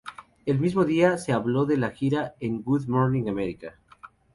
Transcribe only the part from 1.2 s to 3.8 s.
habló de la gira en Good Morning America.